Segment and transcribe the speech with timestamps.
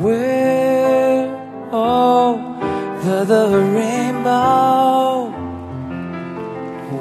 [0.00, 1.28] We're
[1.70, 5.28] over the rainbow,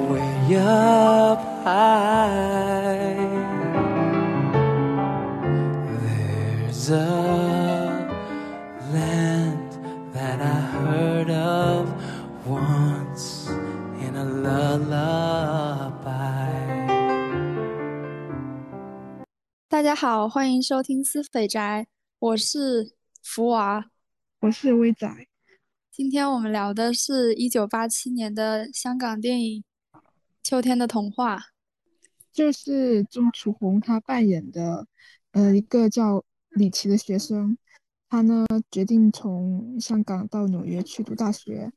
[0.10, 3.16] way up high.
[6.02, 7.08] There's a
[8.92, 9.72] land
[10.14, 11.88] that I heard of
[12.46, 13.48] once
[14.02, 15.88] in a lullaby.
[19.70, 21.88] 大家好，欢迎收听思肥宅，
[22.20, 22.92] 我是
[23.22, 23.86] 福娃。
[24.40, 25.08] 我是威仔，
[25.92, 29.64] 今天我们聊的是一九八七年的香港电影
[30.42, 31.38] 《秋天的童话》。
[32.32, 34.88] 就是钟楚红她扮演的，
[35.32, 37.58] 呃，一个叫李琦的学生，
[38.08, 41.72] 他呢决定从香港到纽约去读大学。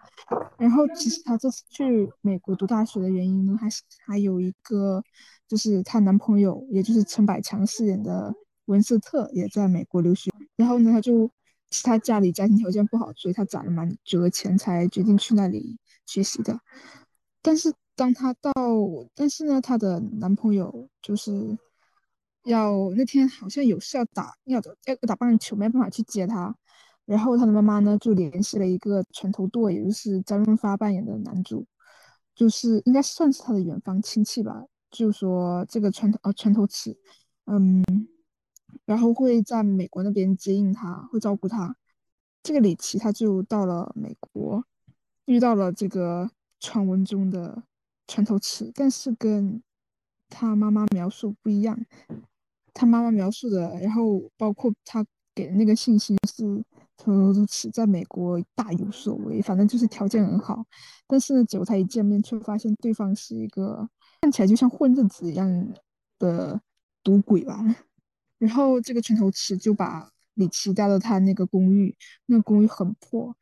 [0.59, 5.02] 然后其实她这次去美国读大学的原因呢，还是还有一个，
[5.48, 8.32] 就是她男朋友，也就是陈百强饰演的
[8.66, 10.30] 文斯特也在美国留学。
[10.57, 11.30] 然后呢，他就
[11.71, 16.59] 其他家里家庭条件不好，所以他攒了蛮久的钱才决定去那里学习的。
[17.41, 18.52] 但是当她到，
[19.15, 21.59] 但是呢，她的男朋友就是
[22.45, 26.54] 要那天好像有事要打，要要打棒球，没办法去接她。
[27.04, 31.66] 然后她的妈妈呢就联系了一个船头舵，也就是张润发扮演的男主，
[32.35, 34.65] 就是应该算是他的远方亲戚吧。
[34.91, 36.97] 就说这个船头呃船头尺，
[37.47, 37.82] 嗯，
[38.84, 41.76] 然后会在美国那边接应他，会照顾他。
[42.42, 44.64] 这个李琦他就到了美国，
[45.26, 47.62] 遇到了这个传闻中的
[48.09, 49.62] 船头尺，但是跟
[50.29, 51.79] 他妈妈描述不一样。
[52.74, 56.64] 他妈妈描述的，然后包括他给的那个信息是
[56.96, 60.64] 船头尺在美国大有所为，反正就是条件很好。
[61.07, 63.88] 但是呢，结果他一见面，却发现对方是一个
[64.22, 65.72] 看起来就像混日子一样
[66.19, 66.60] 的
[67.03, 67.62] 赌鬼吧。
[68.43, 71.94] 然后这个拳头尺就把李琦带到他那个公寓，
[72.26, 73.32] 那公寓很破，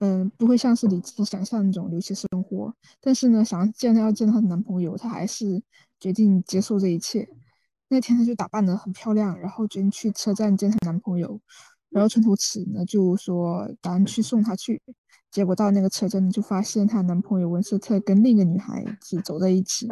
[0.00, 2.74] 嗯，不会像是李琦想象那种流血生活。
[3.00, 5.62] 但是呢，想要见她要见她的男朋友，她还是
[5.98, 7.26] 决定接受这一切。
[7.88, 11.40] 那天她就打扮得很漂亮，然后决定去车站见她男朋友。
[11.88, 14.82] 然后春头尺呢就说打算去送她去，
[15.30, 19.88] 结果到那个车站就发现她男朋友文斯特跟另一个女孩子走在一起。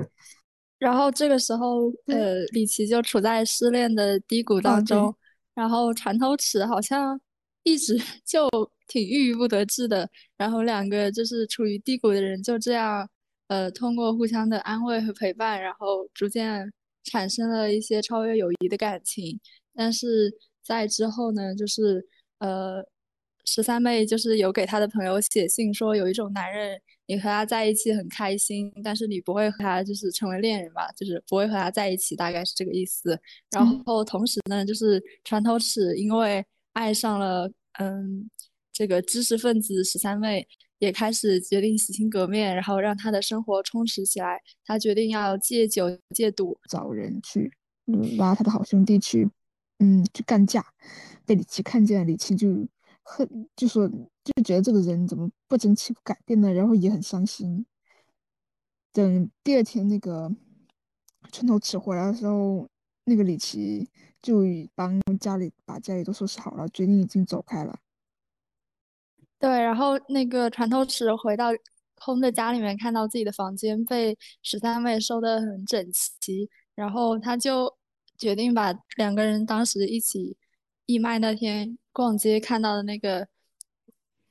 [0.82, 5.14] 然后这个时候，呃，李琦就处在失恋的低谷当中，
[5.54, 7.20] 然后船头尺好像
[7.62, 8.48] 一直 就
[8.88, 13.08] 挺郁郁不得志的，然后两个就是处于低谷的人就这样，
[13.46, 16.68] 呃，通过互相的安慰和陪伴，然后逐渐
[17.04, 19.38] 产生了一些超越友谊的感情。
[19.76, 22.04] 但是在之后呢，就是
[22.40, 22.84] 呃，
[23.44, 26.80] 十三妹就是有给她的朋友写信说，有一种男人。
[27.06, 30.90] 你和他在一起很开心，但是你不会和他就是成为恋人吧？
[30.96, 33.18] 就是不会和他在一起，大概是这个意思。
[33.50, 36.42] 然后同时呢，就是船头尺因为
[36.72, 37.50] 爱上了
[37.80, 38.30] 嗯
[38.72, 40.46] 这个知识分子十三妹，
[40.78, 44.40] 也开始决定洗心革面，然后让他的生活充实起来。
[44.64, 47.52] 他决定要戒酒戒赌，找人去
[47.88, 49.28] 嗯拉他的好兄弟去
[49.80, 50.64] 嗯去干架，
[51.26, 52.66] 被李琦看见了，李琦就。
[53.02, 56.52] 很就说就觉得这个人怎么不争气不改变呢？
[56.52, 57.66] 然后也很伤心。
[58.92, 60.30] 等第二天那个
[61.30, 62.68] 春头吃回来的时候，
[63.04, 63.88] 那个李琦
[64.20, 64.42] 就
[64.74, 67.78] 帮家里把家里都收拾好了，决定已经走开了。
[69.38, 71.48] 对，然后那个船头尺回到
[71.96, 77.74] 空的家里面，看到自己的房间被十三妹收的很整齐，然后他就
[78.16, 80.36] 决定把两个人当时一起
[80.92, 81.78] 义卖那天。
[81.94, 83.28] 逛街看到的那个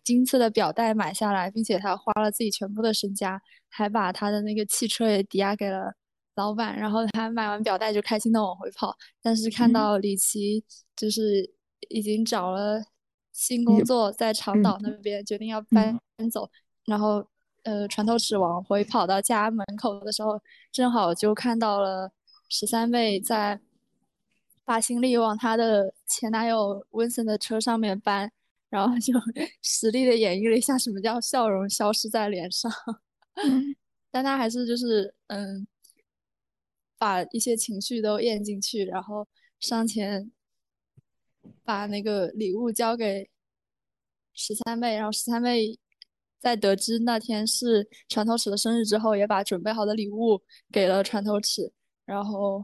[0.04, 3.40] 金色的表带买下来，并且他花了自己全部的身家，
[3.70, 5.94] 还把他的那个汽车也抵押给了
[6.34, 6.76] 老板。
[6.76, 11.48] 然后他买完表带就开心的往回跑，但是看到李琦就是
[11.90, 12.84] 已经找了
[13.32, 16.00] 新工作，在长岛那边决定要搬
[16.32, 16.50] 走。
[16.88, 17.24] 然后
[17.62, 22.12] 呃，船头尺往回跑到家门口的时候，正好就看到了
[22.50, 23.62] 十三妹在。
[24.72, 28.32] 把行李往她的前男友温森的车上面搬，
[28.70, 29.14] 然后就
[29.62, 32.72] 实力的演绎了一下什么叫笑容消失在脸上，
[34.10, 35.68] 但他还是就是嗯，
[36.98, 39.28] 把一些情绪都咽进去，然后
[39.60, 40.32] 上前
[41.66, 43.30] 把那个礼物交给
[44.34, 45.78] 十三妹，然后十三妹
[46.40, 50.42] 在得知那天是船头尺的生日之后，也把准备好的礼物
[50.72, 51.74] 给了船头尺，
[52.06, 52.64] 然后。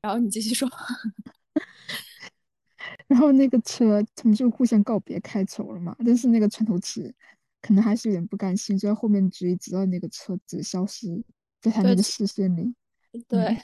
[0.00, 0.68] 然后你继续说，
[3.08, 5.94] 然后那个车他们就互相告别开走了嘛。
[6.04, 7.14] 但是那个船头尺
[7.60, 11.22] 可能还是有点不甘心，就在后面追，直到那个车子消失
[11.60, 12.74] 在他那个视线里。
[13.28, 13.56] 对，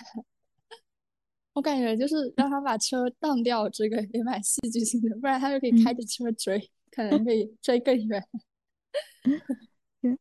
[1.54, 8.24] 我感觉就是让他把车当掉，这个也蛮戏剧性的，不然他就可以开着车追，可能可以追更远。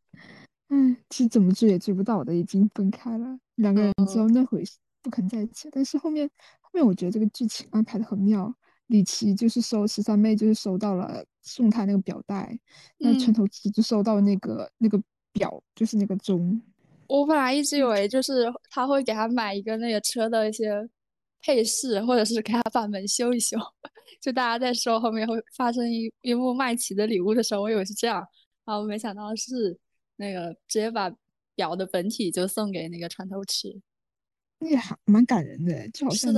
[0.70, 3.40] 嗯，其实怎么追也追不到的，已经分开了。
[3.56, 4.78] 两个人知道那回事，
[5.08, 5.70] 不肯在一起。
[5.72, 8.54] 但是后面后面，我觉得这个剧情安排的很妙。
[8.88, 12.58] 李琦就是收十三妹，就是收到了送她那个表带，
[12.98, 15.02] 那城头七就收到那个那个
[15.32, 16.62] 表，就是那个钟。
[17.08, 20.86] 我本来一直以为就是他会给他买一个那个车的一些
[21.42, 23.58] 配饰，或者是给他把门修一修。
[24.22, 28.26] 就大家在说后面会发生一一幕卖旗的礼物的时候，我以为是这样，
[28.66, 29.78] 然后没想到是
[30.16, 31.14] 那个直接把
[31.56, 33.82] 表的本体就送给那个船头吃。
[34.60, 36.34] 那个还蛮感人的，就好像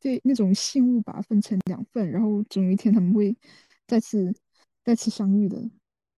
[0.00, 3.36] 对那种信物把它分成两份，然后总有一天他们会
[3.86, 4.32] 再次
[4.84, 5.58] 再次相遇的。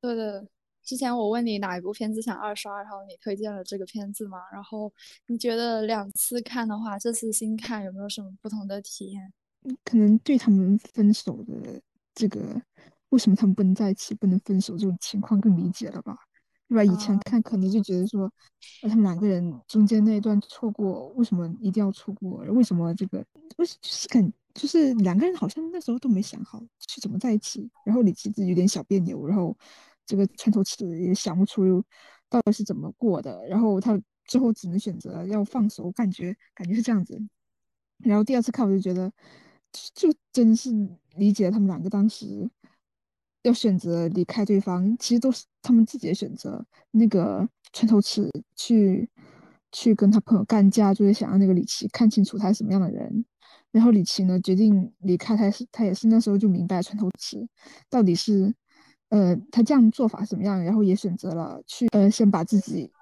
[0.00, 0.46] 对的。
[0.84, 4.38] 之前我问你哪一部片子想二刷，然后你推荐了这个片子嘛？
[4.50, 4.90] 然后
[5.26, 9.30] 你觉得两次看的话，这次新看有没有什么不同的体验？
[9.84, 11.78] 可能对他们分手的
[12.14, 12.40] 这个
[13.10, 16.16] 为什么他们不能在一起、不能分手这种情况更理解了吧？
[16.68, 16.84] 对吧？
[16.84, 18.30] 以前看可能就觉得说，
[18.82, 22.44] 他们两个人中间那一段错过，为什么一定要错过？
[22.52, 23.18] 为什么这个
[23.56, 29.56] 为就是感就是两个人好像那时候都没想好是怎么在一起，然后李琦子有点小别扭，然后。
[30.10, 31.84] 这个船头尺也想不出
[32.30, 37.20] 到底是怎么过的，然后他最后只能选择要放手，感觉感觉是这样子。
[37.98, 39.12] 然后第二次看我就觉得，
[39.92, 40.70] 就真是
[41.16, 42.48] 理解他们两个当时
[43.42, 46.64] 要选择离开对方，其实都是他们自己的选择。
[46.90, 49.08] 那个船头尺去
[49.72, 53.24] 去跟他朋友干架，就是想让那个李琦看清楚他是什么样的人。
[53.70, 57.48] 然后李琦呢决定离开，他是他也是那时候就明白船头尺
[57.88, 58.54] 到底是。
[59.10, 60.62] 呃，他这样做法怎么样？
[60.62, 62.92] 然后也选择了去呃，先把自己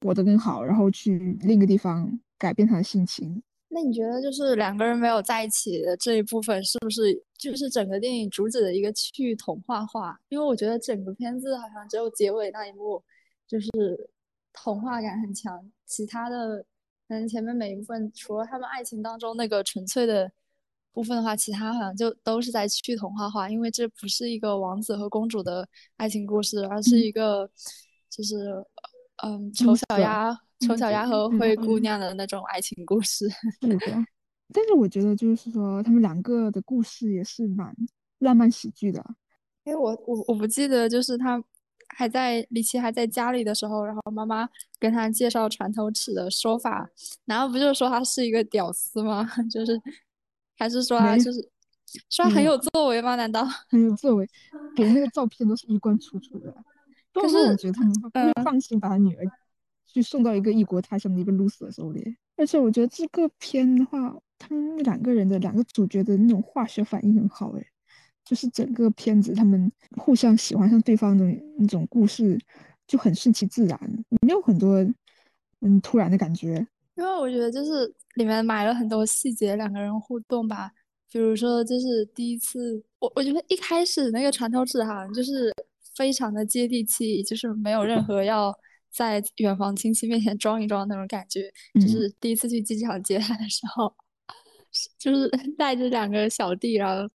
[0.00, 3.42] 活得更好，然后去另一个地方改变他的心情。
[3.68, 10.18] 那你觉得，就是两个人没有在一起的这一部分，是不是就是整个电影主旨的一个去童话化？
[10.28, 13.02] 因为我觉得整个片子好像只有结尾那一幕，
[13.46, 13.70] 就是
[14.52, 16.64] 童话感很强，其他的
[17.06, 20.30] 可能前面每一部分，除了他们爱情当中那个纯粹的。
[20.90, 27.48] 部分的话，其他好像就都是在去童话化，因为这不是一个王子和公主的爱情故事，而是一个
[28.10, 28.52] 就是
[29.22, 33.28] 嗯丑小鸭、丑小鸭和灰姑娘的那种爱情故事。
[33.60, 34.04] 是的，
[34.52, 37.74] 但是我觉得就是说他们两个的故事也是蛮
[38.18, 39.04] 浪漫喜剧的。
[39.64, 41.42] 因为我我我不记得，就是他
[41.88, 46.88] 还在李琦还在家里的时候，然后妈妈跟他介绍船头尺的说法，
[47.24, 49.28] 然后不就是说他是一个屌丝吗？
[49.50, 49.80] 就是。
[50.60, 51.38] 还是说他，就是
[52.10, 53.14] 说很有作为吗？
[53.14, 54.28] 难道很有作为？
[54.74, 56.52] 给那个照片都是衣冠楚楚的。
[57.12, 59.24] 但是我觉得他们不会放心把他女儿
[60.00, 62.16] 去送到一个异国他乡的一个 loser 手里。
[62.36, 67.50] 而且我觉得这个片的话，他们两个人的两个主角的那种化学反应很好。
[67.58, 67.66] 哎，
[68.24, 71.24] 就是整个片子他们互相喜欢上对方的
[71.58, 72.38] 那种故事
[72.86, 74.76] 就很顺其自然，没有很多
[75.60, 76.64] 嗯突然的感觉。
[76.94, 80.70] 因为我觉得就是里面埋了很多细节，两个人互动吧。
[81.10, 85.52] 比如说，就是第一次，我我觉得一开始那个船头纸哈就是
[85.96, 88.56] 非常的接地气，就是没有任何要
[88.98, 91.50] 在远房亲戚面前装一装那种感觉。
[91.74, 93.94] 就是第一次去机场接他的时候，
[94.98, 97.08] 就是 带着两个小弟，然后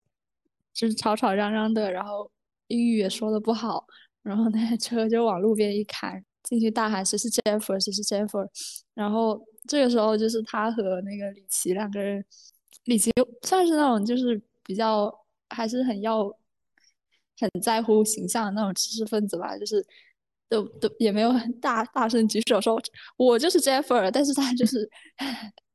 [0.73, 2.31] 就是吵吵嚷嚷的，然后
[2.69, 3.85] 英语也说的不好，
[4.23, 8.49] 然后那车就往路边一开，进去大喊谁是 Jennifer，谁是 Jennifer，
[8.95, 9.45] 然后。
[9.69, 12.25] 这个时候就是他和那个李琦两个人，
[12.87, 13.13] 李琦
[13.43, 15.09] 算是那种就是比较
[15.51, 16.25] 还是很要
[17.39, 19.87] 很在乎形象的那种知识分子吧，就是
[20.53, 22.81] 都都也没有很大大声举手说
[23.17, 24.89] 我就是 Jeffer，但是他就 是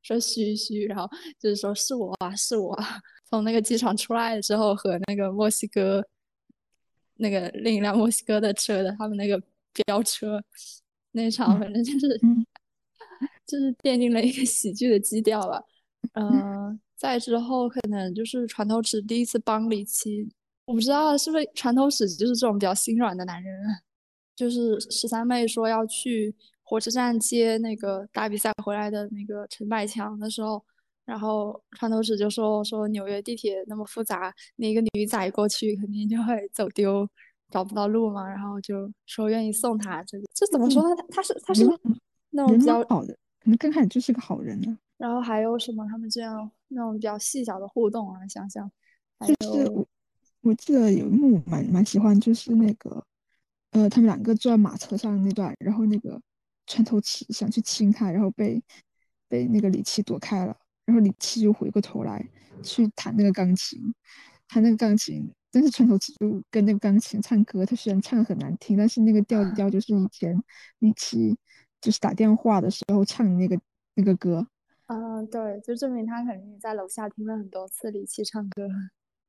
[0.02, 1.08] 说嘘嘘，然后
[1.38, 3.00] 就是说是我啊是我啊。
[3.28, 6.02] 从那个机场出来的时候和那个墨西哥
[7.16, 9.42] 那个另一辆墨西哥的车的他们那个
[9.72, 10.42] 飙车
[11.12, 12.20] 那场，反正就是。
[13.48, 15.64] 就是奠定了一个喜剧的基调吧，
[16.12, 20.28] 嗯，再之后可能就是船头尺第一次帮李琦，
[20.66, 23.58] 我不知道是不是船头尺就是这种比较心软的男人，
[24.38, 30.64] 就是十三妹说要去火车站接那个打比赛回来的那个陈百强的时候，
[31.04, 37.08] 然后川头尺就说说纽约地铁那么复杂，那个女仔过去肯定就会走丢，
[37.50, 40.94] 找不到路嘛，然后就说愿意送她，这个这怎么说呢？
[40.96, 41.64] 他他是他是
[42.30, 43.12] 那种比较好的。
[43.40, 44.78] 可能刚开始就是个好人呢。
[44.98, 45.84] 然后还有什么？
[45.88, 48.70] 他们这样那种比较细小的互动啊，想想，
[49.40, 49.84] 就是我
[50.42, 53.02] 我记得有一幕蛮蛮喜欢，就是那个
[53.70, 56.20] 呃，他们两个坐在马车上那段，然后那个
[56.66, 58.62] 船头起想去亲他，然后被
[59.28, 60.56] 被那个李琦躲开了。
[60.86, 62.26] 然后李琦就回过头来
[62.62, 63.78] 去弹那个钢琴，
[64.48, 70.34] 弹那个钢琴，但是船头尺就跟那个钢琴唱歌，他虽然唱的很难听，但是那个调调就是以前
[70.78, 71.36] 李琦
[71.82, 73.60] 就是打电话的时候唱的那个
[73.96, 74.48] 那个歌。
[74.86, 78.66] 嗯，对，就证明他肯定在楼下听了很多次李琦唱歌。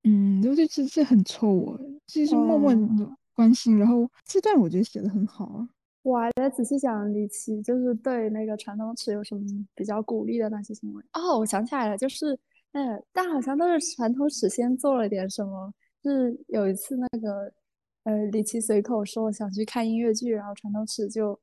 [0.05, 1.77] 嗯，就这这很臭我，
[2.07, 2.81] 就是默默的
[3.39, 3.79] 关心。
[3.79, 5.69] 然后这段我觉得写的很好啊。
[6.01, 9.41] 我还在仔细想李琦就是对那个传统尺有什么
[9.73, 11.01] 比较鼓励的那些行为。
[11.13, 12.37] 哦，我想起来了，就是
[12.73, 15.73] 嗯，但好像都是传统尺先做了点什么。
[16.03, 17.49] 就是有一次那个
[18.03, 21.39] 呃李琦随口说想去看音乐剧，然后传统尺就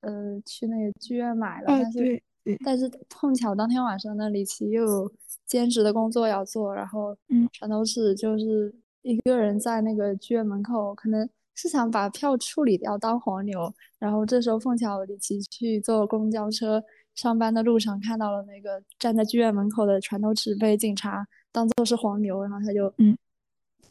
[0.00, 2.22] 呃去那个剧院买了，但是。
[2.64, 5.12] 但是碰巧当天晚上呢，李琦又有
[5.46, 7.12] 兼职的工作要做，然后
[7.52, 8.72] 传统尺就是
[9.06, 13.72] 一个人在那个剧院门口，可能是想把票处理掉当黄牛。
[14.00, 16.82] 然后这时候凤巧李琦去坐公交车
[17.14, 23.16] 上班的路上看到了那个站在剧院门口的船头尺被警察当做是黄牛，然后他就嗯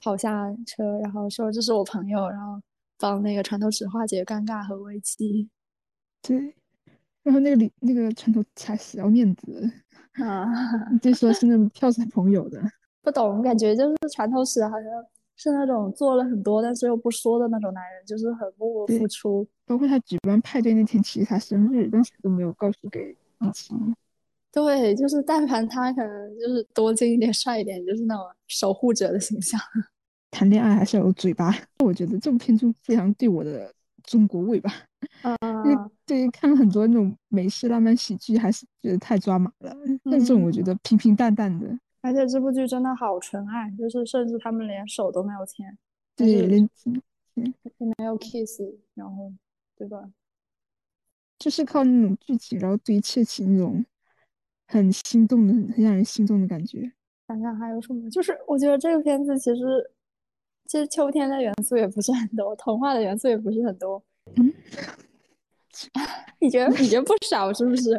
[0.02, 2.62] 跑下车，然后说这是我朋友，然后
[3.00, 5.50] 帮那个船头尺化解尴尬和危机。
[6.22, 6.54] 对。
[7.24, 9.72] 然后那个李那个船头才死要面子
[10.24, 10.46] 啊，
[11.02, 12.62] 就说是那种票是朋友的，
[13.06, 14.90] 不懂，感觉就是传头史好像
[15.36, 19.48] 是那种做了很多但是又不说的那种男人，就是很默默付出。
[19.68, 23.76] 包括他举办派对那天，其实他生日，但是都没有告诉给李琦。
[24.52, 29.60] 对，就是但凡他可能就是多金一点、帅一点，就是那种守护者的形象。
[30.32, 33.72] 谈恋爱还是要有嘴巴，我觉得这部片就非常对我的
[34.04, 34.72] 中国味吧。
[35.22, 35.38] 啊。
[36.06, 39.76] 对于，看了很多那种美式浪漫喜剧，还是觉得太抓马了。
[40.04, 41.68] 但这种我觉得平平淡淡的。
[42.06, 45.76] 而且这部剧真的好纯爱，就是甚至他们连手都没有牵，
[46.16, 46.70] 对，连
[47.34, 48.62] 没有 kiss，
[48.94, 49.34] 然后
[49.76, 50.08] 对吧？
[51.40, 53.84] 就是靠那种剧情，然后堆砌起那种
[54.68, 56.92] 很心动的、很让人心动的感觉。
[57.28, 58.08] 想想还有什么？
[58.12, 59.92] 就是我觉得这个片子其实，
[60.68, 64.04] 其实秋天的元素也不是很多，童话的元素也不是很多。
[64.36, 64.54] 嗯。
[66.40, 67.92] 你觉得你觉得不少是不是？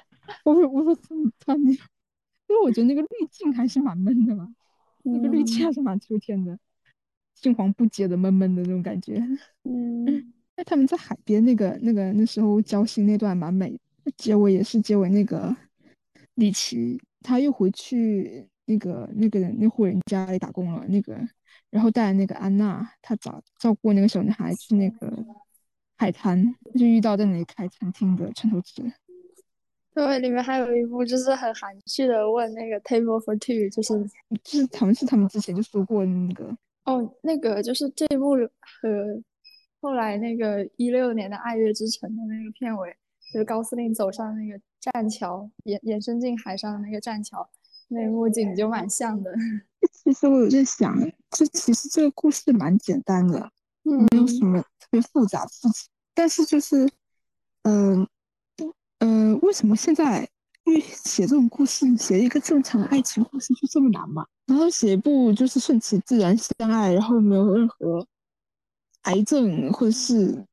[0.44, 0.96] 我我说
[1.38, 1.78] 他你，
[2.50, 4.52] 因为我觉得那个滤镜还是蛮闷的嘛，
[5.04, 6.58] 那个滤镜还是蛮秋天的，
[7.36, 9.24] 青黄不接的闷闷的那种感觉。
[9.62, 10.04] 嗯，
[10.56, 13.78] 那他们在海边那个那个那时候交心那段蛮美，
[14.16, 15.56] 结尾也是结尾那个
[16.34, 21.16] 李琦他又回去那个那个人那户人家里打工了，那个
[21.70, 25.24] 然后带那个安娜，他照照顾那个小女孩去那个。
[26.00, 28.90] 海滩就遇到在那里开餐厅的陈头子。
[30.00, 33.92] 对，里面还有一幕就是很含蓄的问那个 table for two，就是
[34.42, 39.22] 就是他们是他们之前就说过那个哦，那个就是这一幕和
[39.82, 42.96] 后来那个一六年的《爱乐之城》的那个片尾，
[43.30, 47.46] 就是高司令走上那个栈桥，延延伸进海上的那个栈桥，
[47.88, 49.30] 那一幕景就蛮像的。
[49.92, 53.50] 其实我有在想，这其实这个故事蛮简单的。
[53.82, 56.88] 没有什么特别复杂的事情，但是就是，
[57.64, 58.08] 嗯，呃，
[59.00, 60.26] 嗯为什么现在
[60.64, 64.24] 因为写这种故事，写一个正常的爱情故事就这么难嘛？
[64.46, 68.06] 然后写一部就是顺其自然相爱，然后没有任何
[69.02, 70.44] 癌症或者是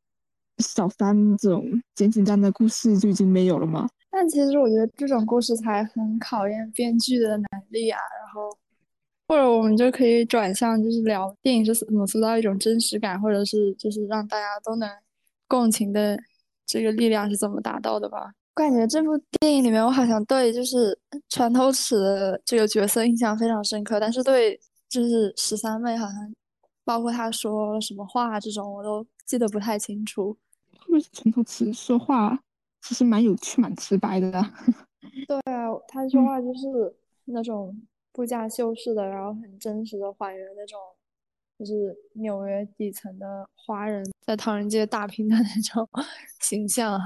[0.58, 1.64] 小三这种
[1.96, 3.88] 简简单单的故事就已经没有了吗？
[4.10, 8.58] 但其实我觉得这种故事才很考验编剧的能力啊，然后。
[9.30, 14.90] 或者我们就可以转向，就是聊电影是怎么塑造一种真实感，或者是就是让大家都能
[15.50, 16.18] 共情的
[16.68, 18.32] 这个力量是怎么达到的吧？
[18.56, 20.98] 我感觉这部电影里面，我好像对就是
[21.30, 21.96] 船头尺
[22.46, 24.60] 这个角色印象非常深刻，但是对
[24.90, 26.34] 就是十三妹好像，
[26.84, 30.38] 包括她说什么话这种，我都记得不太清楚。
[30.86, 32.38] 是不是船头尺说话
[32.82, 34.32] 其实蛮有趣、蛮直白的？
[35.28, 36.96] 对啊，他说话就是
[37.26, 37.76] 那种。
[38.14, 40.80] 不加修饰的，然后很真实的还原那种，
[41.58, 45.90] 就是纽约底层的华人在唐人街打拼的那种
[46.42, 47.00] 形象，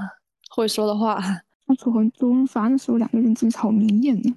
[0.50, 1.18] 会说的话。
[1.66, 4.34] 他楚红周润发那时候两个人真的好明艳呢，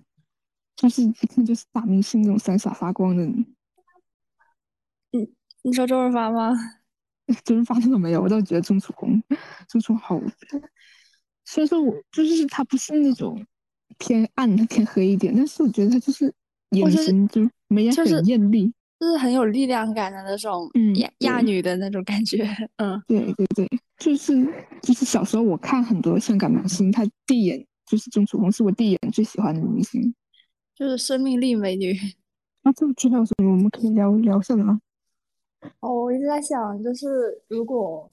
[0.78, 3.24] 就是一看就是大明星那种闪闪发光的。
[5.12, 5.28] 嗯，
[5.64, 6.54] 你说周润发吗？
[7.44, 9.22] 周润发那个没有，我倒觉得钟楚红，
[9.68, 10.28] 钟楚红好。
[11.44, 13.46] 虽然说我就是他不是那种
[13.98, 16.34] 偏暗的偏黑一点，但是我觉得他就是。
[16.72, 22.48] 眼神就眉眼很艳丽，就是很有力量感的那种亚亚女的那种感觉。
[22.78, 24.34] 嗯，对对对，就是
[24.82, 30.16] 就是小时候我看很多香港明星，他第一眼就是钟楚红，是我第一眼最喜欢的明星，
[30.74, 31.94] 就是生命力美女。
[32.64, 34.80] 那 这个剧还有什么我们可以聊聊下的吗？
[35.82, 38.10] 哦，我一直在想，就是如果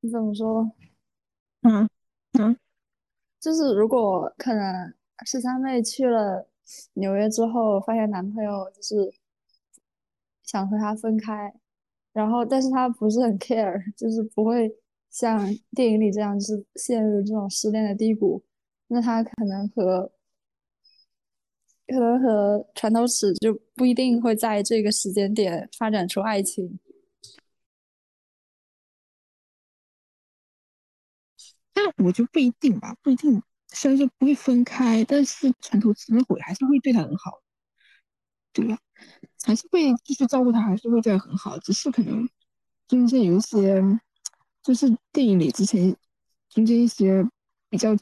[0.00, 0.70] 你怎么说？
[1.62, 1.88] 嗯
[2.38, 2.56] 嗯。
[3.40, 4.92] 就是如果可能
[5.24, 6.48] 十三妹去了
[6.94, 9.12] 纽约之后，发现男朋友就是
[10.44, 11.52] 想和她分开，
[12.12, 14.70] 然后但是他不是很 care， 就是不会
[15.10, 15.38] 像
[15.72, 18.42] 电影里这样，就是陷入这种失恋的低谷，
[18.88, 20.10] 那他可能和
[21.86, 26.78] 可能和船头尺就不一定会在这个时间点发展出爱情。
[31.72, 33.42] 但我就不一定吧，不一定。
[33.72, 37.40] 虽然说不会分开，但是船头尺那会还是会对他很好，
[38.52, 38.78] 对吧？
[39.44, 41.58] 还是会继续照顾他，还是会对他很好。
[41.58, 42.28] 只是可能
[42.88, 43.82] 中间有一些，
[44.62, 45.94] 就是电影里之前
[46.48, 47.26] 中间一些
[47.68, 47.96] 比较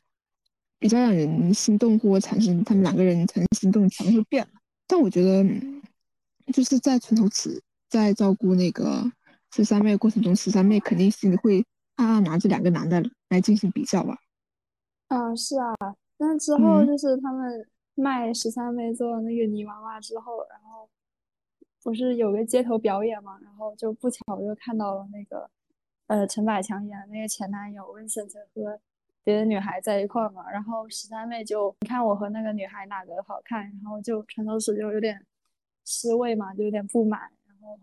[0.79, 4.51] 比较让人心动或产生他们两个人产生心动，全部会变了。
[4.87, 5.45] 但我觉得
[6.53, 9.11] 就是在船头尺在照顾那个
[9.55, 11.65] 十三妹过程中，十三妹肯定心里会
[11.97, 14.19] 暗暗拿这两个男的来进行比较吧。
[15.15, 15.73] 嗯，是啊，
[16.19, 20.89] 那之后就是他们卖十三妹做那个泥娃娃之后，然后
[21.85, 25.49] 不是有个街头表演嘛，然后就不巧又看到了那个
[26.09, 28.81] 呃陈百强演的那个前男友温森特和
[29.23, 35.25] 别的女孩在一块儿嘛，然后十三妹就你看我和那个女孩哪个好看，然后就陈头尺就有点
[35.85, 37.79] 失位嘛，就有点不满，然后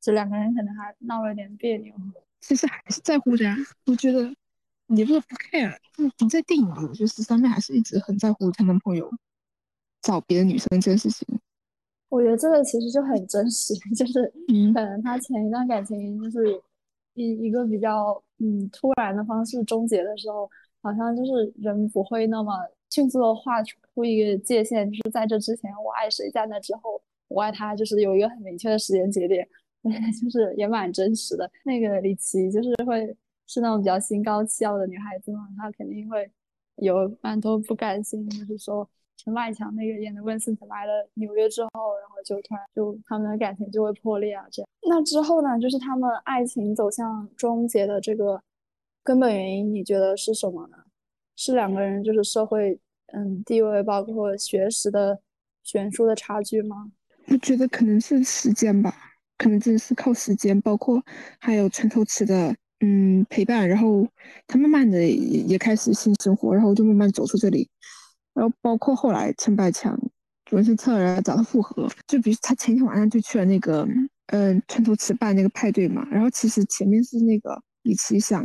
[0.00, 1.94] 这两个人可能还闹了点别扭。
[2.40, 3.56] 其实还是在乎的呀，
[3.86, 4.34] 我觉得。
[4.88, 5.74] 你不是不 care，
[6.18, 9.10] 你在电影里，我觉得十三妹还是一直很在乎她男朋友
[10.02, 11.26] 找别的女生这件事情。
[12.10, 14.30] 我觉得这个其实就很真实， 就是
[14.74, 16.60] 可能她前一段感情就是
[17.14, 20.50] 一一个比较嗯突然的方式终结的时候，
[20.82, 22.52] 好像就是人不会那么
[22.90, 29.48] 迅速的画出一个界限，就是在这之前我爱谁，在那之后我爱他，就是有一个很明确的时间节点，
[30.22, 31.50] 就是也蛮真实的。
[31.64, 33.16] 那个李琦就是会。
[33.46, 36.30] 是那种比较心高气傲的女孩子嘛，她肯定会
[36.76, 44.68] 有蛮多不甘心，就是说陈百强那个演的温森特来了纽约之后，然后就突然就他们的感情就会破裂啊，这样。
[44.88, 48.42] 那之后呢，就是他们爱情走向终结的这个
[49.04, 50.76] 根本原因，你觉得是什么呢？
[51.36, 52.78] 是两个人就是社会
[53.12, 55.20] 嗯地位包括学识的
[55.62, 56.90] 悬殊的差距吗？
[57.28, 58.92] 我觉得可能是时间吧，
[59.36, 61.02] 可能真的是靠时间，包括
[61.38, 62.56] 还有陈头池的。
[62.84, 64.04] 嗯，陪伴，然后
[64.48, 67.70] 他慢慢的也也开始新生活，然后就慢慢走出这里，
[68.34, 69.96] 然后包括后来陈百强、
[70.50, 73.86] 文森特来找他复合，就比如他前天晚上就去了那个
[74.32, 78.44] 嗯船头池办那个派对嘛，然后其实前面是那个李琦想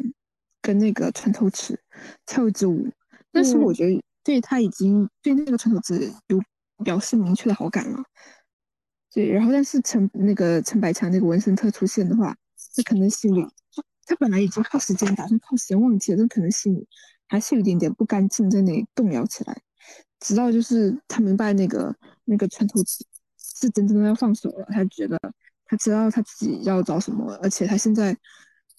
[0.61, 1.79] 跟那个船头池
[2.27, 2.87] 跳一支舞，
[3.31, 6.39] 但是我觉得对他已经对那个船头池有
[6.83, 8.03] 表示明确的好感了，
[9.11, 12.35] 对，然后但是陈那个陈百强那个文森特出现的话，
[12.75, 13.43] 他可能心里。
[14.07, 16.87] 他本来已经靠时间，打算靠时间忘记了，但可能心里
[17.27, 19.61] 还是有一点点不甘心，在那里动摇起来。
[20.19, 21.93] 直到就是他明白那个
[22.23, 22.79] 那个船头
[23.37, 25.19] 是真正的要放手了，他觉得
[25.65, 28.17] 他知道他自己要找什么，而且他现在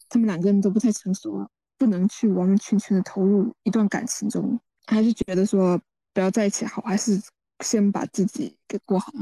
[0.09, 5.79] 他们两个人都不太成熟了，不能去完完全全的投入一段感情中，还是觉得说
[6.13, 7.21] 不要在一起好，还是
[7.61, 9.13] 先把自己给过好。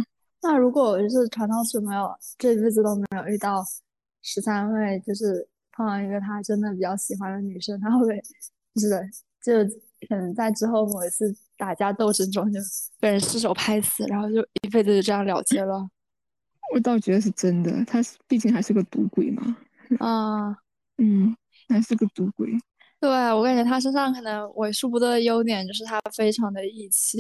[0.40, 3.62] 那如果就是船头尺没有这辈子都没有遇到
[4.22, 5.48] 十三位，就是。
[5.76, 8.20] 碰到一个他真的比较喜欢的女生，他会不会
[8.74, 9.10] 就是
[9.42, 9.52] 就
[10.08, 12.58] 可能在之后某一次打架斗争中就
[12.98, 15.88] 被人失手拍死，然后就一辈子就这样了结了？
[16.74, 19.56] 我倒觉得是真的，他毕竟还是个赌鬼嘛。
[20.00, 20.56] 啊，
[20.98, 21.36] 嗯，
[21.68, 22.50] 还是个赌鬼。
[22.98, 27.18] 对我感觉他身上可能为数不多的优点就是他非常的义气，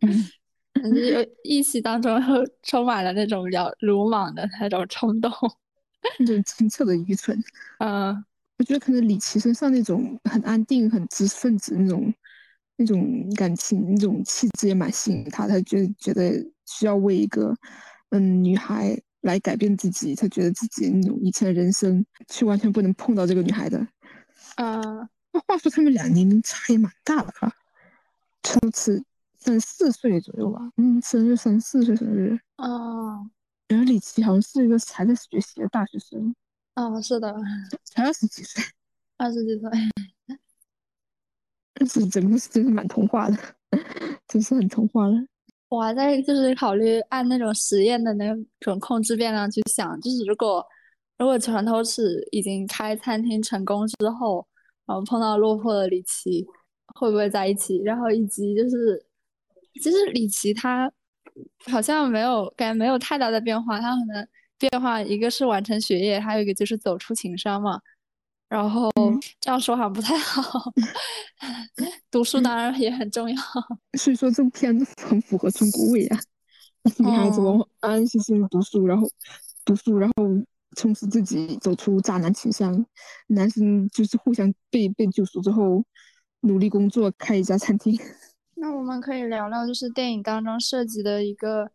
[0.82, 2.18] 有义气当中
[2.64, 5.30] 充满了那种比较鲁莽的那种冲动。
[6.18, 7.42] 那种清澈的愚蠢，
[7.80, 8.14] 呃，
[8.58, 12.12] 我觉得可能李琦身上那种很安定、很知识分子那种
[12.76, 15.46] 那种感情、那种气质也蛮吸引他。
[15.48, 16.32] 他觉觉得
[16.66, 17.54] 需要为一个
[18.10, 23.86] 嗯女孩来改变自己，他觉得自己那种以前的人生是完全不能碰到这个女孩的。
[24.56, 27.52] 呃，那话说他们俩年龄差也蛮大的哈，
[28.42, 29.02] 初次
[29.36, 32.38] 三四岁左右吧，嗯，生日三四岁生日。
[32.56, 33.28] 哦。
[33.74, 36.32] 然后李琦好像是一个还在学习的大学生，
[36.74, 37.34] 啊，是的，
[37.82, 38.62] 才二十几岁，
[39.16, 39.68] 二十几岁，
[41.84, 43.36] 是整个是真是蛮童话的，
[44.28, 45.14] 真是很童话的。
[45.70, 50.64] 我还在就是考虑按那种实验的那种控制变量去想，就是如果
[51.18, 54.46] 如果船头是已经开餐厅成功之后，
[54.86, 56.46] 然后碰到落魄的李琦，
[56.94, 57.78] 会不会在一起？
[57.78, 59.04] 然后以及就是，
[59.82, 60.92] 其实李琦他。
[61.70, 63.80] 好像没有，感觉没有太大的变化。
[63.80, 67.80] 他可能变化一个是完成学业，还有一个就是走出情商嘛。
[68.48, 68.90] 然后
[69.40, 70.72] 这样说好像不太好，
[72.10, 73.36] 读书当然也很重要。
[73.98, 76.18] 所以说这部片子很符合中国味啊，
[76.98, 77.40] 女孩子
[77.80, 79.08] 安安心心读书，然后
[79.64, 80.24] 读书，然后
[80.76, 82.84] 充实自己，走出渣男情商。
[83.26, 85.82] 男生就是互相被被救赎之后，
[86.40, 87.98] 努力工作，开一家餐厅。
[88.64, 91.70] 那我们可以聊聊，就是电影当中涉及的一个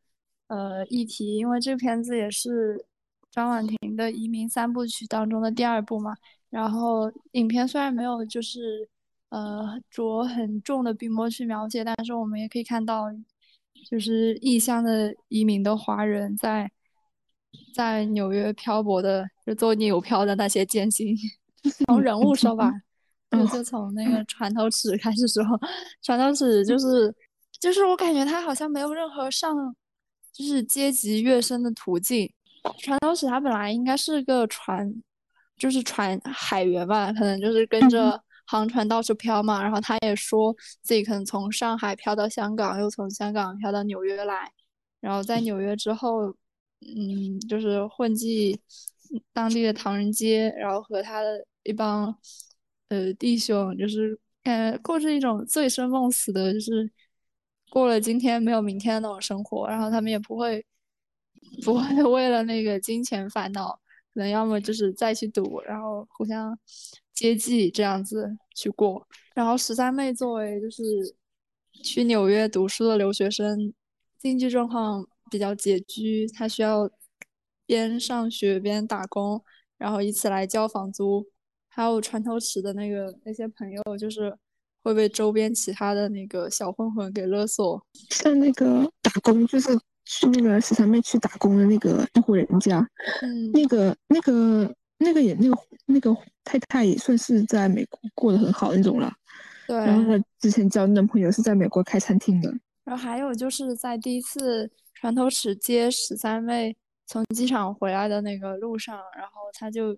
[0.48, 2.84] 呃议题，因为这个片子也是
[3.30, 6.16] 张婉婷的移民三部曲当中的第二部嘛。
[6.50, 8.90] 然后影片虽然没有就是
[9.30, 13.06] 呃着很重的笔墨去描写，但是我们也可以看到，
[13.88, 16.72] 就是异乡的移民的华人在
[17.76, 21.16] 在纽约漂泊的，就做纽漂的那些艰辛。
[21.86, 22.74] 从人物说吧，
[23.32, 25.44] 就就从那个船头尺开始说，
[26.02, 27.14] 船头尺就是
[27.60, 29.76] 就是我感觉他好像没有任何上
[30.32, 32.32] 就是阶级跃升的途径。
[32.78, 35.02] 船头尺他本来应该是个船。
[35.60, 39.62] 就是船海员吧，可能就是跟着航船到处漂嘛。
[39.62, 44.50] 然后他也说自己可能从上海漂到香港，又从香港漂到纽约来。
[45.02, 46.28] 然后在纽约之后，
[46.80, 48.58] 嗯，就是混迹
[49.34, 52.18] 当地的唐人街，然后和他的一帮
[52.90, 56.92] 呃弟兄，就是呃过着一种醉生梦死的，就是
[57.70, 59.68] 过了今天没有明天的那种生活。
[59.68, 60.66] 然后他们也不会
[61.64, 63.80] 不会为了那个金钱烦恼。
[64.12, 66.58] 可能要么就是再去赌，然后互相
[67.14, 69.08] 接济这样子去过。
[69.36, 70.84] 然后十三妹作为就是
[71.84, 73.72] 去纽约读书的留学生，
[74.18, 76.90] 经济状况比较拮据，她需要
[77.68, 79.42] 边上学边打工，
[79.78, 81.28] 然后以此来交房租。
[81.80, 84.36] 还有船头尺的那个那些朋友，就是
[84.84, 87.82] 会被周边其他的那个小混混给勒索。
[88.10, 89.70] 像那个打工就是。
[90.12, 92.80] 去那个十三妹去打工的那个那户人家，
[93.22, 99.14] 嗯，那个那个那个也那个那个太太也算是在美国过得很好那种了，
[99.68, 99.78] 对。
[99.78, 102.52] 然后她之前交男朋友是在美国开餐厅的。
[102.86, 109.96] 然后还有就是在第一次船头尺接十三妹从机场回来的那个路上，然后他就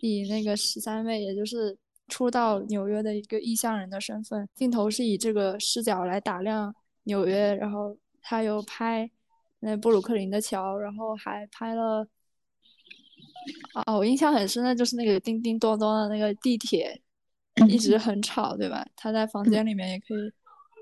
[0.00, 1.76] 以那个十三妹，也就是
[2.08, 9.10] 初到纽约的一个异乡人的身份，镜头是以这个视角来打量纽约，然后他又拍。
[9.62, 12.08] 那布鲁克林的桥，然后还拍了，
[13.74, 16.98] 啊，我印象很深的就是那个叮叮咚咚的那个地铁，
[17.68, 18.82] 一直很吵，对吧？
[18.96, 20.32] 他在房间里面也可以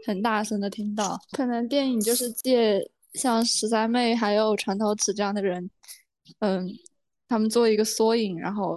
[0.06, 1.18] 很大声的听到。
[1.32, 2.80] 可能电影就是借
[3.14, 5.68] 像十三妹还有船头尺这样的人，
[6.38, 6.70] 嗯，
[7.26, 8.76] 他们做一个缩影，然后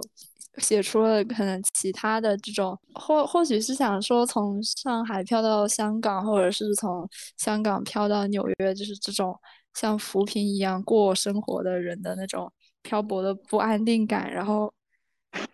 [0.58, 9.38] 写出了可能其他的这种，或或许是想说从上海飘到香港，或者是从香港飘到纽约，就是这种。
[9.74, 14.70] 像浮萍一样过生活的人的那种漂泊的不安定感，然后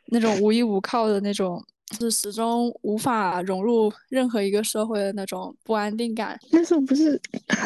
[0.07, 1.65] 那种无依无靠的那种，
[1.97, 6.37] 是始终无法融入任何一个社会的那种不安定感。
[6.51, 7.21] 那时候不是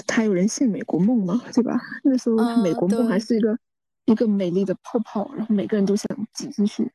[0.07, 1.41] 还有人信美国梦吗？
[1.55, 1.81] 对吧？
[2.05, 3.59] 那时候美国梦还是一个
[4.05, 6.93] 一个美丽的泡泡，然后每个人都想挤进去，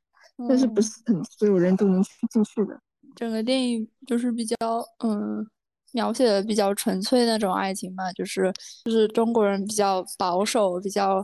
[0.48, 2.80] 但是不是很所有人都能进去的。
[3.16, 4.56] 整个电影就是比较
[5.04, 5.48] 嗯。
[5.94, 8.52] 描写的比较纯粹那种爱情吧，就是
[8.84, 11.24] 就是中国人比较保守、比较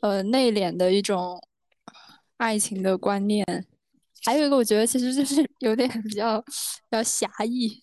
[0.00, 1.38] 呃内敛的一种
[2.38, 3.44] 爱情的观念。
[4.24, 6.52] 还有一个，我觉得其实就是有点比较比
[6.92, 7.78] 较狭义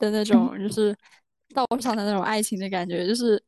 [0.00, 0.94] 的那种，就是
[1.54, 3.42] 道上的那种爱情的感觉，就是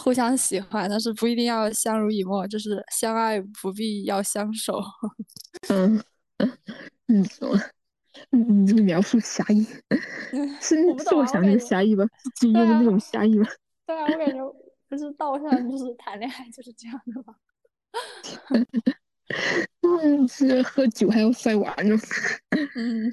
[0.00, 4.82] 互相喜欢，但是不一定要相濡以沫，就是相爱不必要相守。
[5.68, 6.02] 嗯
[7.06, 7.22] 嗯。
[8.30, 9.62] 你这个描述狭义，
[10.58, 12.02] 是是我想那个狭义吧？
[12.40, 13.46] 是用的那种狭义吧？
[13.86, 14.54] 对啊，我感觉
[14.88, 17.34] 不是道上就是谈恋爱就是这样的吧？
[19.82, 21.94] 嗯，是喝酒还要摔碗呢。
[22.74, 23.12] 嗯，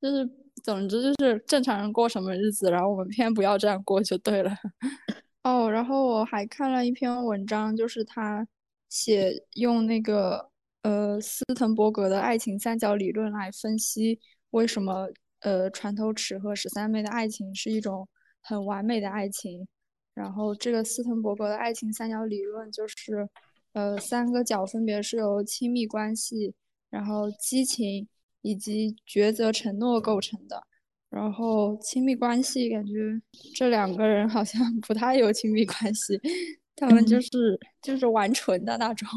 [0.00, 0.24] 就是
[0.62, 4.50] 总之就是正常人过什么日子，然后我们偏不要这样过就对了。
[5.44, 8.46] 哦，然后我还看了一篇文章，就是他
[8.88, 10.50] 写用那个。
[10.82, 14.18] 呃，斯滕伯格的爱情三角理论来分析
[14.52, 18.08] 为什么呃船头尺和十三妹的爱情是一种
[18.40, 19.68] 很完美的爱情。
[20.14, 23.28] 然后这个斯滕伯格的爱情三角理论就是，
[23.74, 26.54] 呃，三个角分别是由亲密关系、
[26.88, 28.08] 然后激情
[28.42, 30.62] 以及抉择承诺构成的。
[31.08, 33.20] 然后亲密关系感觉
[33.54, 36.20] 这两个人好像 不太有亲密关系。
[36.76, 37.28] 他们就是
[37.82, 39.08] 就是玩纯的那种，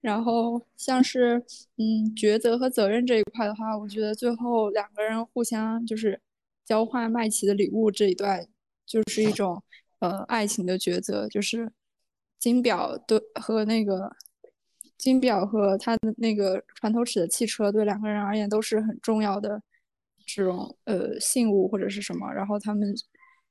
[0.00, 1.36] 然后像是
[1.76, 6.20] 嗯抉择和责任这一块的话，我觉得最后两个人互相就是
[6.64, 8.44] 交换麦琪的礼物这一段，
[8.84, 9.62] 就是一种
[10.00, 11.70] 呃爱情的抉择，就是
[12.40, 14.10] 金表对和那个
[14.96, 19.60] 金表和他的那个船头尺的汽车，对两个人而言都是很重要的
[20.26, 22.94] 这种呃信物或者是什么，然后他们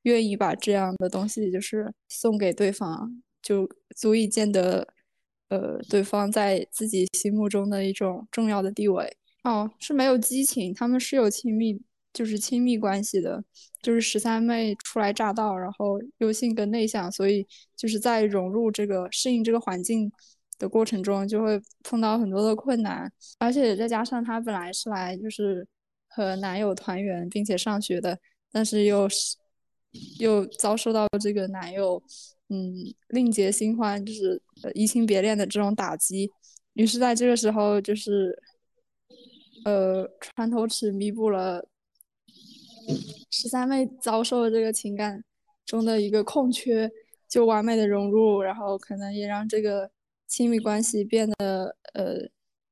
[0.04, 4.88] 愿意把这样的东西就是送给对方，就足以见得
[5.50, 9.16] 呃对方在自己心目中的一种重要的地位。
[9.44, 11.82] 哦，是没有激情，他们是有亲密，
[12.14, 13.44] 就是亲密关系的。
[13.82, 20.10] 就是十三妹初来乍到，然后又性格内向，所以就是在融入这个、适应这个环境
[20.64, 23.12] 的过程中，就会碰到很多的困难。
[23.38, 25.68] 而且再加上她本来是来就是
[26.08, 28.18] 和男友团圆并且上学的，
[28.52, 29.38] 但是又是
[30.20, 32.02] 又遭受到这个男友
[32.50, 32.74] 嗯
[33.10, 34.42] 另结新欢，就是
[34.74, 36.30] 移情别恋的这种打击。
[36.74, 38.36] 于是在这个时候，就是
[39.66, 41.68] 呃穿头尺弥补了。
[43.32, 45.24] 十三妹遭受了这个情感
[45.66, 46.92] 中的一个空缺，
[47.30, 49.90] 就完美的融入，然后可能也让这个
[50.28, 52.30] 亲密关系变得呃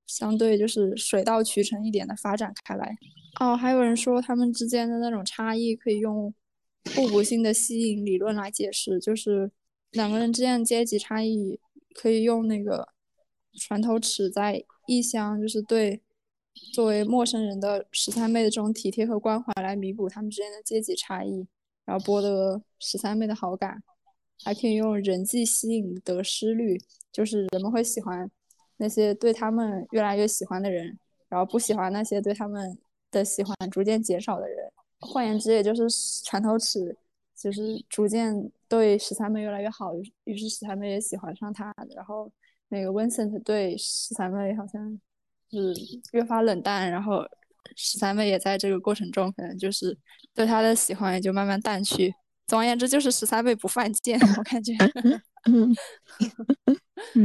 [0.08, 2.98] 相对就是水到渠成一点的发展开来。
[3.40, 6.34] 哦，还有人说他们之间的那种差异可以用
[6.96, 9.52] 互补性的吸引理论来解释，就是
[9.92, 11.60] 两个人之间的阶级差异
[11.94, 12.90] 可以用那个
[13.60, 16.02] 船头尺在异乡，就是对。
[16.74, 21.48] 作为陌生人的十三妹的这种体贴和关怀来弥补他们之间的阶级差异，
[21.86, 23.82] 然后博得十三妹的好感，
[24.44, 26.78] 还可以用人际吸引得失率，
[27.12, 28.30] 就是人们会喜欢
[28.78, 30.98] 那些对他们越来越喜欢的人，
[31.30, 32.78] 然后不喜欢那些对他们
[33.12, 34.72] 的喜欢逐渐减少的人。
[35.00, 35.86] 换言之，也就是
[36.24, 36.96] 船头尺
[37.36, 39.94] 就是逐渐对十三妹越来越好，
[40.26, 42.32] 于是十三妹也喜欢上他，然后
[42.70, 45.00] 那个 Vincent 对十三妹好像。
[45.54, 45.74] 是
[46.14, 47.22] 越发冷淡，然后
[47.76, 49.98] 十三妹也在这个过程中，可能就是
[50.34, 52.16] 对他的喜欢也就慢慢淡去。
[52.52, 54.74] 总而言之，就是十三妹不犯贱， 我感觉。
[55.46, 55.74] 嗯，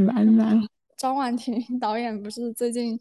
[0.05, 0.57] 蛮难。
[0.97, 2.97] 张婉婷 导演不是最近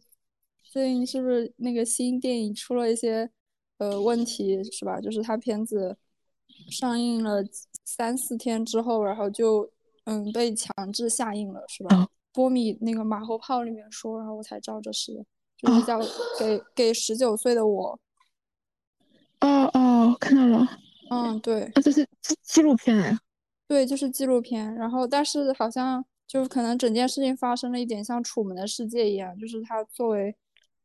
[0.64, 3.30] 最近是不是那个新电影出了一些
[3.78, 5.00] 呃问题是吧？
[5.00, 5.96] 就是他片子
[6.68, 7.44] 上映了
[7.84, 9.70] 三四天之后，然后就
[10.06, 12.08] 嗯被强制下映了是吧？
[12.32, 15.24] 波米那个马后炮里面说，然后我才知道这是，
[15.58, 16.00] 就是叫
[16.40, 18.00] 给给十九岁的我。
[19.42, 20.66] 哦哦，看到了。
[21.10, 21.62] 嗯，对。
[21.62, 23.16] 啊，这是纪纪录片哎。
[23.68, 24.74] 对，就是纪录片。
[24.74, 30.34] 然后，但是好像就可能整件事情发生了一点像《楚门的世界》一样，就是它作为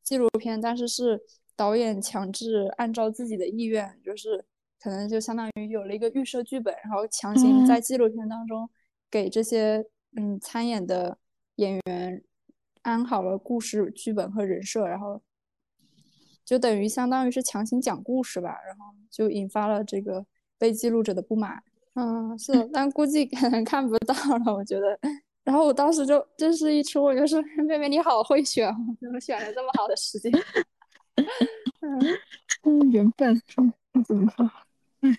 [0.03, 1.21] 纪录片，但是是
[1.55, 4.43] 导演强制按照自己的意愿，就是
[4.79, 8.69] 可能就相当于有了一个预设剧本，然后强行在纪录片当中
[9.09, 11.17] 给这些嗯参演的。
[11.57, 12.23] 演员
[12.81, 15.21] 安好了故事剧本和人设，然后
[16.51, 20.25] 就等于相当于是强行讲故事吧，然后就引发了这个
[20.57, 21.63] 被记录者的不满。
[21.93, 24.99] 嗯，是， 但估计 可能看不到了，我觉得。
[25.45, 30.29] 然后我当时就这是一出，我就说妹妹你好会选，怎么选了这么好的时间？
[32.63, 33.41] 嗯，缘分，
[33.93, 34.51] 那怎么说？
[35.03, 35.17] 嗯，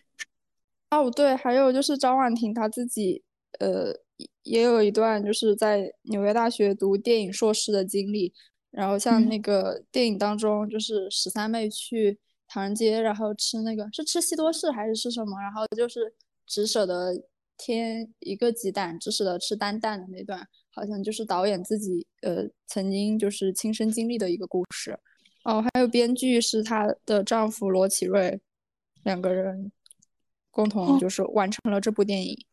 [0.90, 3.25] 哦对，还有就是张婉婷她自己，
[3.59, 4.03] 呃。
[4.45, 8.33] 也有一段就是在纽约大学读电影硕士的经历，
[8.73, 16.13] 然后像那个电影当中，就是十三妹去唐人街，然后吃那个是吃西多士还是吃什么，然后就是
[16.47, 17.13] 只舍得
[17.57, 24.99] 添一个鸡蛋，只舍得吃单蛋的那段，好像就是导演自己呃曾经就是亲身经历的一个故事。
[25.45, 28.41] 哦，还有编剧是她的丈夫罗启瑞，
[29.05, 29.71] 两个人
[30.51, 32.47] 共同就是完成了这部电影。